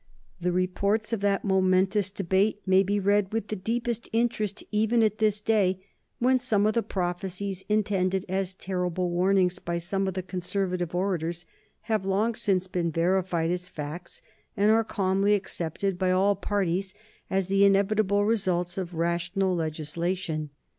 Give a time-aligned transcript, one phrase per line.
[0.39, 5.19] The reports of that momentous debate may be read with the deepest interest even at
[5.19, 5.85] this day,
[6.17, 11.45] when some of the prophecies intended as terrible warnings by some of the Conservative orators
[11.81, 14.23] have long since been verified as facts,
[14.57, 16.95] and are calmly accepted by all parties
[17.29, 20.49] as the inevitable results of rational legislation.